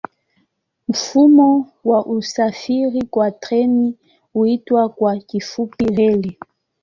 [0.87, 3.97] Mfumo wa usafiri kwa treni
[4.33, 6.37] huitwa kwa kifupi reli.